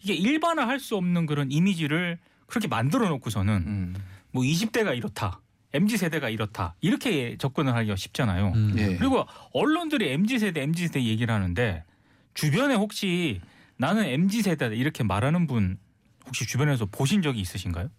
[0.00, 3.94] 이게 일반화할 수 없는 그런 이미지를 그렇게 만들어 놓고서는 음.
[4.32, 5.42] 뭐 20대가 이렇다.
[5.74, 6.74] MZ 세대가 이렇다.
[6.80, 8.52] 이렇게 접근을 하기가 쉽잖아요.
[8.54, 8.74] 음.
[8.78, 8.96] 예.
[8.96, 11.84] 그리고 언론들이 MZ 세대, MZ 세대 얘기를 하는데
[12.32, 13.42] 주변에 혹시
[13.76, 15.76] 나는 MZ 세대다 이렇게 말하는 분
[16.24, 17.90] 혹시 주변에서 보신 적이 있으신가요?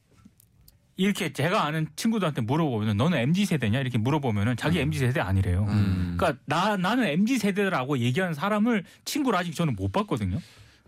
[0.99, 5.65] 이렇게 제가 아는 친구들한테 물어보면 너는 MZ 세대냐 이렇게 물어보면은 자기 MZ 세대 아니래요.
[5.69, 6.15] 음.
[6.17, 10.39] 그러니까 나 나는 MZ 세대라고 얘기하는 사람을 친구를 아직 저는 못 봤거든요.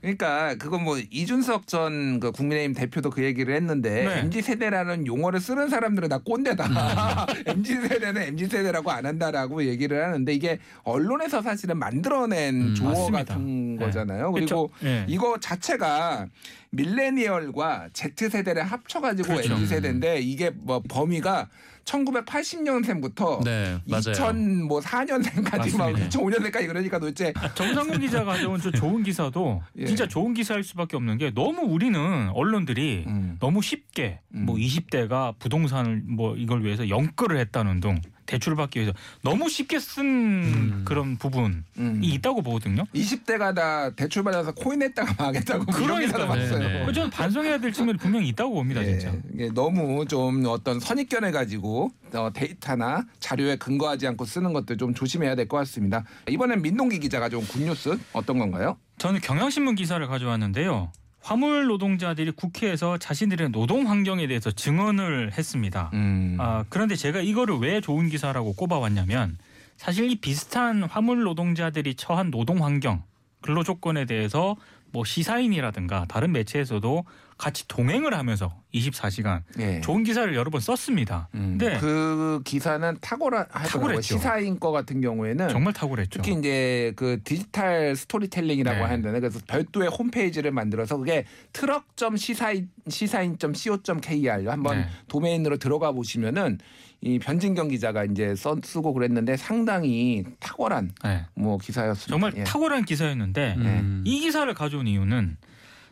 [0.02, 4.20] 그러니까 그건 뭐 이준석 전 그 국민의힘 대표도 그 얘기를 했는데 네.
[4.22, 7.28] mz 세대라는 용어를 쓰는 사람들은 다 꼰대다.
[7.48, 13.24] mz 세대는 mz 세대라고 안 한다라고 얘기를 하는데 이게 언론에서 사실은 만들어낸 음, 조어 맞습니다.
[13.26, 13.86] 같은 네.
[13.86, 14.32] 거잖아요.
[14.32, 14.72] 그리고?
[14.84, 15.06] 예.
[15.08, 16.28] 이거 자체가
[16.72, 19.54] 밀레니얼과 Z 세대를 합쳐가지고 그렇죠.
[19.54, 21.50] mz 세대인데 이게 뭐 범위가
[21.86, 24.02] 1980년생부터 네, 맞아요.
[24.02, 26.10] 2000뭐 4년생까지 막 맞습니다.
[26.10, 29.86] 2005년생까지 그러니까 도대체 정상근 기자가 가져온 저 좋은 기사도 예.
[29.86, 33.38] 진짜 좋은 기사일 수밖에 없는 게 너무 우리는 언론들이 음.
[33.40, 34.46] 너무 쉽게 음.
[34.46, 40.04] 뭐 20대가 부동산을 뭐 이걸 위해서 연끌을 했다는 등 대출을 받기 위해서 너무 쉽게 쓴
[40.06, 40.82] 음.
[40.86, 42.00] 그런 부분이 음.
[42.04, 42.84] 있다고 보거든요.
[42.96, 46.28] 20대가 다 대출 받아서 코인 했다가 망했다고 그런 기사도.
[46.28, 46.60] 봤어요.
[46.60, 46.86] 네, 네.
[46.86, 49.16] 그 저는 반성해야 될 측면이 분명히 있다고 봅니다, 예, 진짜.
[49.34, 55.36] 이게 너무 좀 어떤 선입견을 가지고 어, 데이터나 자료에 근거하지 않고 쓰는 것들 좀 조심해야
[55.36, 56.04] 될 것 같습니다.
[56.30, 58.78] 이번엔 민동기 기자가 좀 굿뉴스 어떤 건가요?
[59.00, 60.92] 저는 경향신문 기사를 가져왔는데요.
[61.22, 65.92] 화물 노동자들이 국회에서 자신들의 노동 환경에 대해서 증언을 했습니다.
[65.94, 66.38] 음.
[66.40, 69.38] 아, 그런데 제가 이거를 왜 좋은 기사라고 꼽아왔냐면
[69.78, 73.04] 사실 이 비슷한 화물 노동자들이 처한 노동 환경,
[73.42, 74.56] 근로 조건에 대해서
[74.92, 77.06] 뭐 시사인이라든가 다른 매체에서도
[77.38, 79.82] 같이 동행을 하면서 24시간 예.
[79.82, 81.28] 좋은 기사를 여러 번 썼습니다.
[81.34, 81.58] 음.
[81.60, 81.80] 네.
[81.80, 83.46] 그 기사는 하더라고요.
[83.52, 84.02] 탁월했죠.
[84.02, 86.22] 시사인 거 같은 경우에는 정말 탁월했죠.
[86.22, 88.84] 특히 이제 그 디지털 스토리텔링이라고 네.
[88.84, 94.88] 하는데 그래서 별도의 홈페이지를 만들어서 그게 트럭 점 시사인 시사인.co.kr 한번 네.
[95.08, 96.60] 도메인으로 들어가 보시면은
[97.02, 101.26] 이 변진경 기자가 이제 써 쓰고 그랬는데 상당히 탁월한 네.
[101.34, 102.10] 뭐 기사였습니다.
[102.10, 102.44] 정말 예.
[102.44, 104.04] 탁월한 기사였는데 음.
[104.06, 105.38] 이 기사를 가져온 이유는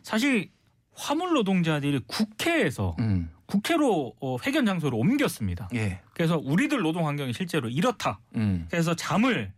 [0.02, 0.50] 사실
[0.94, 3.30] 화물 노동자들이 국회에서 음.
[3.46, 5.68] 국회로 어, 회견 장소로 옮겼습니다.
[5.74, 6.00] 예.
[6.14, 8.20] 그래서 우리들 노동 환경이 실제로 이렇다.
[8.36, 8.66] 음.
[8.70, 9.52] 그래서 잠을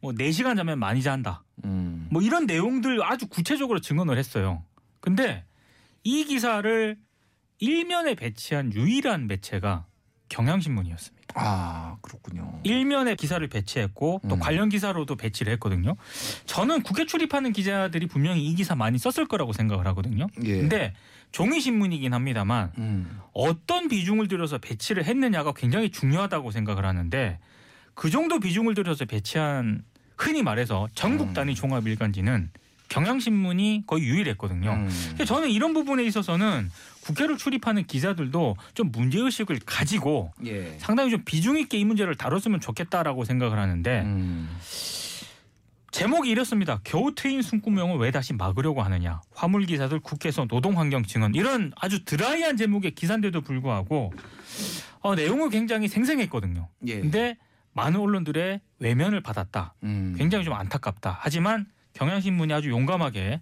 [0.00, 1.44] 뭐 4시간 자면 많이 잔다.
[1.64, 2.08] 음.
[2.10, 4.64] 뭐 이런 내용들 아주 구체적으로 증언을 했어요.
[5.00, 5.44] 근데
[6.02, 6.96] 이 기사를
[7.60, 9.86] 일면에 배치한 유일한 매체가
[10.28, 11.34] 경향신문이었습니다.
[11.34, 12.60] 아, 그렇군요.
[12.64, 14.40] 일면에 기사를 배치했고 또 음.
[14.40, 15.96] 관련 기사로도 배치를 했거든요.
[16.46, 20.26] 저는 국회 출입하는 기자들이 분명히 이 기사 많이 썼을 거라고 생각을 하거든요.
[20.44, 20.60] 예.
[20.60, 20.94] 근데
[21.32, 23.20] 종이 신문이긴 합니다만 음.
[23.32, 27.38] 어떤 비중을 들여서 배치를 했느냐가 굉장히 중요하다고 생각을 하는데
[27.94, 29.84] 그 정도 비중을 들여서 배치한
[30.16, 32.50] 흔히 말해서 전국 단위 종합 일간지는
[32.88, 34.72] 경향신문이 거의 유일했거든요.
[34.72, 35.24] 음.
[35.24, 36.70] 저는 이런 부분에 있어서는
[37.02, 40.76] 국회를 출입하는 기자들도 좀 문제의식을 가지고 예.
[40.78, 44.48] 상당히 좀 비중 있게 이 문제를 다뤘으면 좋겠다라고 생각을 하는데 음.
[45.92, 46.80] 제목이 이렇습니다.
[46.84, 49.22] 겨우 트인 숨구명을 왜 다시 막으려고 하느냐.
[49.34, 51.34] 화물 기사들 국회에서 노동환경 증언.
[51.34, 54.12] 이런 아주 드라이한 제목의 기사인데도 불구하고
[55.00, 56.68] 어, 내용은 굉장히 생생했거든요.
[56.86, 57.00] 예.
[57.00, 57.36] 근데
[57.72, 59.74] 많은 언론들의 외면을 받았다.
[59.84, 60.14] 음.
[60.18, 61.18] 굉장히 좀 안타깝다.
[61.20, 63.40] 하지만 경향신문이 아주 용감하게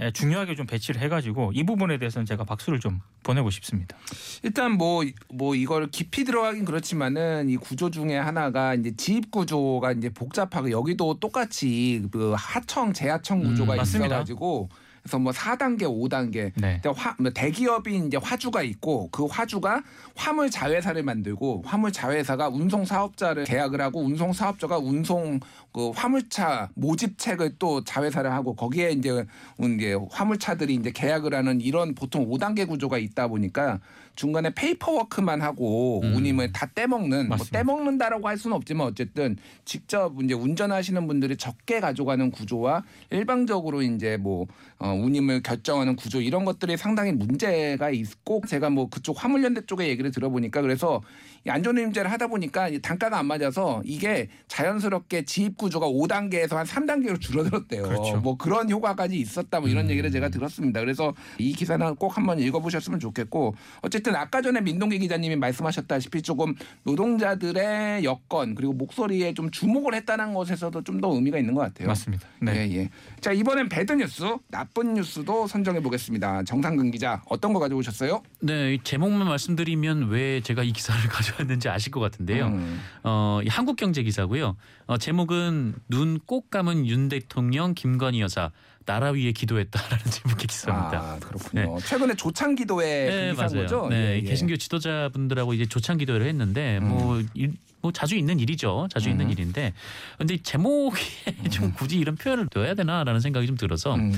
[0.00, 3.96] 에, 중요하게 좀 배치를 해가지고 이 부분에 대해서는 제가 박수를 좀 보내고 싶습니다.
[4.42, 10.70] 일단 뭐뭐 이걸 깊이 들어가긴 그렇지만은 이 구조 중에 하나가 이제 지입 구조가 이제 복잡하고
[10.70, 14.06] 여기도 똑같이 그 하청 재하청 음, 구조가 맞습니다.
[14.06, 14.68] 있어가지고
[15.04, 16.80] 그래서 뭐 4단계, 5단계 네.
[16.96, 19.82] 화, 뭐 대기업이 이제 화주가 있고 그 화주가
[20.16, 25.40] 화물 자회사를 만들고 화물 자회사가 운송 사업자를 계약을 하고 운송 사업자가 운송
[25.72, 29.26] 그 화물차 모집책을 또 자회사를 하고 거기에 이제
[29.60, 33.80] 이제 화물차들이 이제 계약을 하는 이런 보통 5단계 구조가 있다 보니까
[34.16, 36.14] 중간에 페이퍼워크만 하고 음.
[36.14, 37.36] 운임을 다 떼먹는 뭐.
[37.36, 44.46] 떼먹는다라고 할 수는 없지만 어쨌든 직접 이제 운전하시는 분들이 적게 가져가는 구조와 일방적으로 이제 뭐
[44.78, 50.10] 어, 운임을 결정하는 구조 이런 것들이 상당히 문제가 있고 제가 뭐 그쪽 화물연대 쪽의 얘기를
[50.10, 51.00] 들어보니까 그래서
[51.46, 57.20] 이 안전운임제를 하다 보니까 이 단가가 안 맞아서 이게 자연스럽게 지입 구조가 5단계에서 한 3단계로
[57.20, 57.82] 줄어들었대요.
[57.82, 58.16] 그렇죠.
[58.16, 60.80] 뭐 그런 효과까지 있었다 뭐 이런 얘기를 제가 들었습니다.
[60.80, 68.04] 그래서 이 기사는 꼭 한번 읽어보셨으면 좋겠고 어쨌든 아까 전에 민동기 기자님이 말씀하셨다시피 조금 노동자들의
[68.04, 71.88] 여건 그리고 목소리에 좀 주목을 했다는 것에서도 좀 더 의미가 있는 것 같아요.
[71.88, 72.26] 맞습니다.
[72.40, 72.52] 네.
[72.56, 72.90] 예, 예.
[73.20, 76.44] 자, 이번엔 배드 뉴스, 나쁜 뉴스도 선정해 보겠습니다.
[76.44, 78.22] 정상근 기자, 어떤 거 가져오셨어요?
[78.40, 82.46] 네, 이 제목만 말씀드리면 왜 제가 이 기사를 가져왔는지 아실 것 같은데요.
[82.46, 82.80] 음.
[83.02, 84.56] 어, 이 한국경제 기사고요.
[84.86, 88.50] 어, 제목은 눈 꼭 감은 윤 대통령 김건희 여사
[88.86, 90.98] 나라 위에 기도했다라는 제목의 기사입니다.
[91.00, 91.78] 아, 그렇군요.
[91.80, 93.62] 최근에 조창기도회 네, 그 기사인 맞아요.
[93.62, 93.88] 거죠?
[93.88, 94.28] 네, 예, 이 예.
[94.28, 96.88] 개신교 지도자분들하고 이제 조창 기도회를 했는데 음.
[96.88, 98.88] 뭐, 일- 뭐 자주 있는 일이죠.
[98.90, 99.30] 자주 있는 음.
[99.30, 99.74] 일인데
[100.16, 100.96] 근데 이 제목에
[101.52, 104.12] 좀 굳이 이런 표현을 넣어야 되나라는 생각이 좀 들어서 음.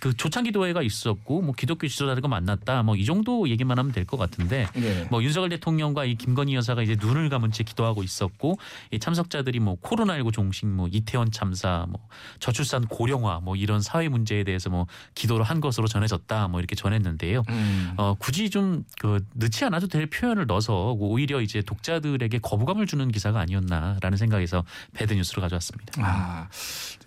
[0.00, 4.04] 그 조창 기 도회가 있었고 뭐 기독교 지도자들과 만났다 뭐 이 정도 얘기만 하면 될
[4.06, 5.06] 것 같은데 예.
[5.10, 8.58] 뭐 윤석열 대통령과 이 김건희 여사가 이제 눈을 감은 채 기도하고 있었고
[8.90, 12.00] 이 참석자들이 뭐 코로나19 종식 뭐 이태원 참사 뭐
[12.40, 17.42] 저출산 고령화 뭐 이런 사회 문제에 대해서 뭐 기도를 한 것으로 전해졌다 뭐 이렇게 전했는데요.
[17.48, 17.92] 음.
[17.98, 23.40] 어 굳이 좀 그 넣지 않아도 될 표현을 넣어서 오히려 이제 독자들에게 거부감을 주는 기사가
[23.40, 25.92] 아니었나라는 생각에서 배드 뉴스로 가져왔습니다.
[25.98, 26.48] 아,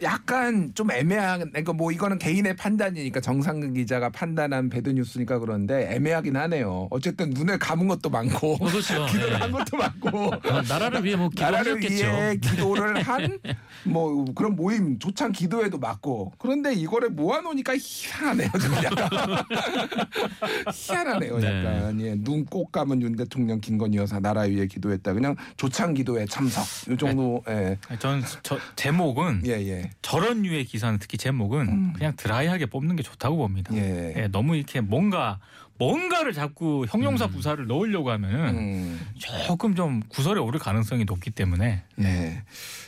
[0.01, 6.35] 약간 좀 애매한, 그러니까 뭐 이거는 개인의 판단이니까 정상근 기자가 판단한 배드 뉴스니까 그런데 애매하긴
[6.35, 6.87] 하네요.
[6.91, 9.05] 어쨌든 눈을 감은 것도 많고, 어, 그렇죠.
[9.11, 9.35] 기도를 네.
[9.37, 12.05] 한 것도 많고, 어, 나라를 위해 뭐 나라를 기도하셨겠죠.
[12.05, 13.39] 위해 기도를 한
[13.85, 19.09] 뭐 그런 모임 조창 기도회도 맞고 그런데 이거를 모아놓으니까 희한하네요 좀 약간
[20.73, 21.47] 희한하네요 네.
[21.47, 26.65] 약간 예, 눈꼭 감은 윤 대통령 김건희 여사 나라 위해 기도했다 그냥 조창 기도회 참석
[26.91, 27.77] 이 정도 네.
[27.99, 31.93] 저는 저 제목은 예예예 예, 저런 류의 기사는 특히 제목은 음.
[31.93, 33.73] 그냥 드라이하게 뽑는 게 좋다고 봅니다.
[33.75, 34.13] 예.
[34.17, 35.39] 예, 너무 이렇게 뭔가
[35.77, 37.31] 뭔가를 자꾸 형용사 음.
[37.31, 42.43] 부사를 넣으려고 하면은 음, 조금 좀 구설에 오를 가능성이 높기 때문에 예.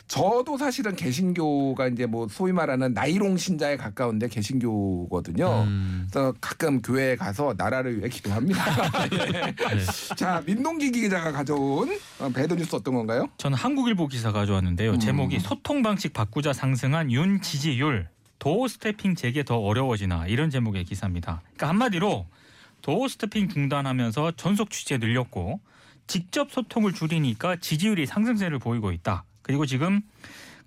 [0.07, 5.63] 저도 사실은 개신교가 이제 뭐 소위 말하는 나이롱 신자에 가까운데 개신교거든요.
[5.63, 8.63] 음, 그래서 가끔 교회에 가서 나라를 위해 기도합니다.
[9.13, 9.31] 예.
[9.31, 9.55] 네.
[10.15, 13.27] 자 민동기 기자가 가져온 어, bad news 어떤 건가요?
[13.37, 14.91] 저는 한국일보 기사 가져왔는데요.
[14.91, 14.99] 음.
[14.99, 21.41] 제목이 소통 방식 바꾸자 상승한 윤 지지율 doorstepping 재개 더 어려워지나 이런 제목의 기사입니다.
[21.55, 22.27] 그러니까 한마디로
[22.85, 25.59] doorstepping 중단하면서 전속 취재 늘렸고
[26.05, 29.25] 직접 소통을 줄이니까 지지율이 상승세를 보이고 있다.
[29.41, 30.01] 그리고 지금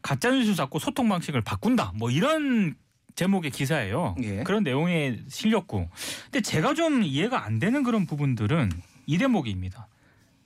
[0.03, 1.93] 가짜뉴스 잡고 소통 방식을 바꾼다.
[1.95, 2.75] 뭐 이런
[3.15, 4.17] 제목의 기사예요.
[4.25, 4.43] 예.
[4.43, 5.89] 그런 내용에 실렸고.
[6.25, 8.73] 근데 제가 좀 이해가 안 되는 그런 부분들은
[9.07, 9.87] 이 대목입니다.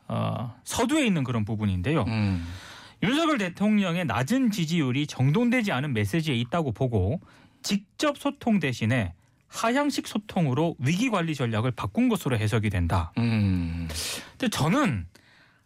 [0.08, 2.02] 어, 서두에 있는 그런 부분인데요.
[2.02, 2.46] 음.
[3.02, 7.22] 윤석열 대통령의 낮은 지지율이 정돈되지 않은 메시지에 있다고 보고
[7.62, 9.14] 직접 소통 대신에
[9.52, 13.12] 하향식 소통으로 위기 관리 전략을 바꾼 것으로 해석이 된다.
[13.18, 13.86] 음.
[14.32, 15.06] 근데 저는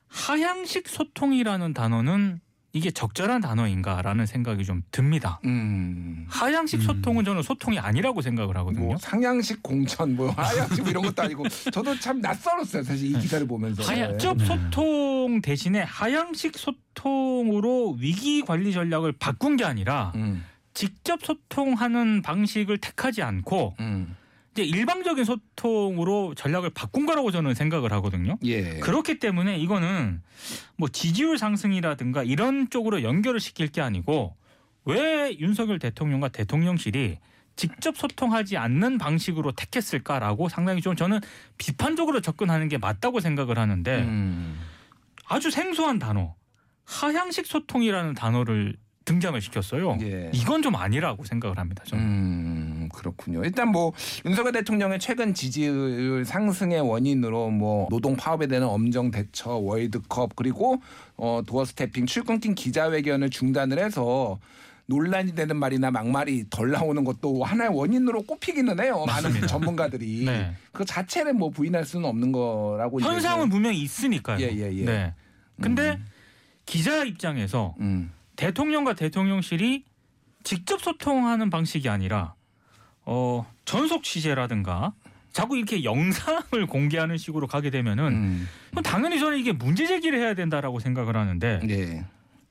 [0.08, 2.40] 하향식 소통이라는 단어는
[2.72, 5.40] 이게 적절한 단어인가라는 생각이 좀 듭니다.
[5.46, 6.26] 음.
[6.28, 6.84] 하향식 음.
[6.84, 8.84] 소통은 저는 소통이 아니라고 생각을 하거든요.
[8.84, 13.46] 뭐 상향식 공천 뭐 하향식 뭐 이런 것도 아니고 저도 참 낯설었어요 사실 이 기사를
[13.46, 14.44] 보면서 하향- 직접 네.
[14.44, 20.44] 소통 대신에 하향식 소통으로 위기 관리 전략을 바꾼 게 아니라 음.
[20.76, 24.14] 직접 소통하는 방식을 택하지 않고 음.
[24.52, 28.36] 이제 일방적인 소통으로 전략을 바꾼 거라고 저는 생각을 하거든요.
[28.44, 28.78] 예.
[28.80, 30.22] 그렇기 때문에 이거는
[30.76, 34.36] 뭐 지지율 상승이라든가 이런 쪽으로 연결을 시킬 게 아니고
[34.84, 37.20] 왜 윤석열 대통령과 대통령실이
[37.56, 41.20] 직접 소통하지 않는 방식으로 택했을까라고 상당히 좀 저는
[41.56, 44.60] 비판적으로 접근하는 게 맞다고 생각을 하는데 음.
[45.26, 46.34] 아주 생소한 단어
[46.84, 49.96] 하향식 소통이라는 단어를 등장을 시켰어요.
[50.02, 50.30] 예.
[50.34, 51.82] 이건 좀 아니라고 생각을 합니다.
[51.86, 52.04] 저는.
[52.04, 53.42] 음, 그렇군요.
[53.44, 53.92] 일단 뭐
[54.26, 60.82] 윤석열 대통령의 최근 지지율 상승의 원인으로 뭐 노동 파업에 대한 엄정 대처, 월드컵 그리고
[61.16, 64.38] 어 도어 스태핑 출근길 기자회견을 중단을 해서
[64.86, 69.04] 논란이 되는 말이나 막말이 덜 나오는 것도 하나의 원인으로 꼽히기는 해요.
[69.06, 69.46] 많은 맞습니다.
[69.46, 70.52] 전문가들이 네.
[70.72, 74.40] 그 자체를 뭐 부인할 수는 없는 거라고 현상은 분명히 있으니까요.
[74.40, 74.84] 예, 예, 예.
[74.84, 75.14] 네.
[75.60, 75.98] 근데
[76.66, 78.10] 기자 입장에서 음.
[78.36, 79.84] 대통령과 대통령실이
[80.44, 82.34] 직접 소통하는 방식이 아니라
[83.04, 84.92] 어, 전속 취재라든가
[85.32, 88.48] 자꾸 이렇게 영상을 공개하는 식으로 가게 되면은 음.
[88.82, 92.04] 당연히 저는 이게 문제 제기를 해야 된다라고 생각을 하는데 네.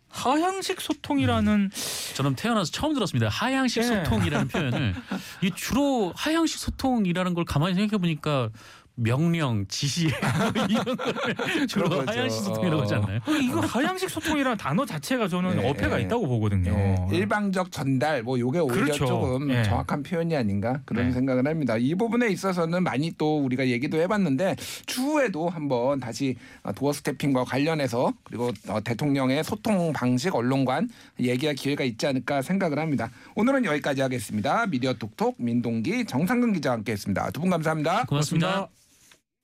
[0.10, 1.72] 하향식 소통이라는
[2.16, 3.28] 저는 태어나서 처음 들었습니다.
[3.28, 3.88] 하향식 네.
[3.88, 4.96] 소통이라는 표현을
[5.42, 8.50] 이 주로 하향식 소통이라는 걸 가만히 생각해 보니까
[8.96, 12.12] 명령, 지시 뭐 이런 걸 주로 거죠.
[12.12, 13.20] 하향식 소통이라고 하지 않나요?
[13.42, 16.04] 이거 하향식 소통이라는 단어 자체가 저는 네, 어폐가 네.
[16.04, 16.72] 있다고 보거든요.
[17.12, 19.06] 예, 일방적 전달 뭐 요게 오히려 그렇죠.
[19.06, 19.64] 조금 예.
[19.64, 21.12] 정확한 표현이 아닌가 그런 네.
[21.14, 21.76] 생각을 합니다.
[21.78, 24.56] 이 부분에 있어서는 많이 또 우리가 얘기도 해봤는데
[24.86, 31.84] 추후에도 한번 다시 어, 도어 스태핑과 관련해서 그리고 어, 대통령의 소통 방식 언론관 얘기할 기회가
[31.84, 33.10] 있지 않을까 생각을 합니다.
[33.36, 34.66] 오늘은 여기까지 하겠습니다.
[34.68, 37.32] 미디어 톡톡 민동기 정상근 기자와 함께했습니다.
[37.32, 38.06] 두 분 감사합니다.
[38.06, 38.48] 고맙습니다.
[38.48, 38.85] 그렇습니다.